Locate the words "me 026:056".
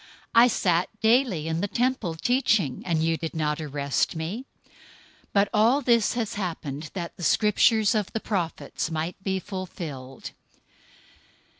4.15-4.73